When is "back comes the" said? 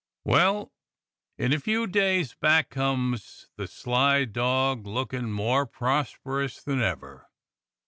2.33-3.67